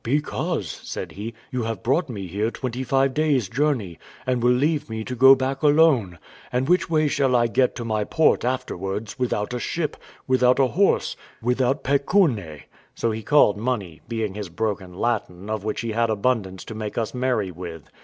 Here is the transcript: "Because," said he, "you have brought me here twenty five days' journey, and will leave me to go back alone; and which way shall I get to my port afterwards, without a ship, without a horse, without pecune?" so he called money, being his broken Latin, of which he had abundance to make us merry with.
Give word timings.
"Because," 0.03 0.67
said 0.83 1.11
he, 1.11 1.35
"you 1.51 1.61
have 1.61 1.83
brought 1.83 2.09
me 2.09 2.25
here 2.25 2.49
twenty 2.49 2.83
five 2.83 3.13
days' 3.13 3.47
journey, 3.47 3.99
and 4.25 4.41
will 4.41 4.49
leave 4.51 4.89
me 4.89 5.03
to 5.03 5.13
go 5.13 5.35
back 5.35 5.61
alone; 5.61 6.17
and 6.51 6.67
which 6.67 6.89
way 6.89 7.07
shall 7.07 7.35
I 7.35 7.45
get 7.45 7.75
to 7.75 7.85
my 7.85 8.03
port 8.03 8.43
afterwards, 8.43 9.19
without 9.19 9.53
a 9.53 9.59
ship, 9.59 9.95
without 10.25 10.57
a 10.57 10.69
horse, 10.69 11.15
without 11.39 11.83
pecune?" 11.83 12.63
so 12.95 13.11
he 13.11 13.21
called 13.21 13.57
money, 13.57 14.01
being 14.07 14.33
his 14.33 14.49
broken 14.49 14.95
Latin, 14.95 15.51
of 15.51 15.63
which 15.63 15.81
he 15.81 15.91
had 15.91 16.09
abundance 16.09 16.65
to 16.65 16.73
make 16.73 16.97
us 16.97 17.13
merry 17.13 17.51
with. 17.51 17.91